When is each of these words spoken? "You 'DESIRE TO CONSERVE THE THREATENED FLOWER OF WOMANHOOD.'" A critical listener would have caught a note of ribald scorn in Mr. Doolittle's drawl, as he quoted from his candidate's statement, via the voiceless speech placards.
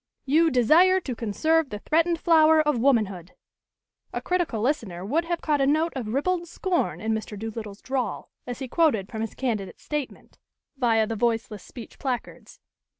"You 0.25 0.49
'DESIRE 0.49 0.99
TO 0.99 1.15
CONSERVE 1.15 1.69
THE 1.69 1.77
THREATENED 1.77 2.19
FLOWER 2.19 2.61
OF 2.61 2.79
WOMANHOOD.'" 2.79 3.33
A 4.11 4.19
critical 4.23 4.59
listener 4.59 5.05
would 5.05 5.25
have 5.25 5.41
caught 5.41 5.61
a 5.61 5.67
note 5.67 5.93
of 5.95 6.07
ribald 6.07 6.47
scorn 6.47 6.99
in 6.99 7.13
Mr. 7.13 7.37
Doolittle's 7.37 7.83
drawl, 7.83 8.31
as 8.47 8.57
he 8.57 8.67
quoted 8.67 9.09
from 9.09 9.21
his 9.21 9.35
candidate's 9.35 9.83
statement, 9.83 10.39
via 10.75 11.05
the 11.05 11.15
voiceless 11.15 11.61
speech 11.61 11.99
placards. 11.99 12.59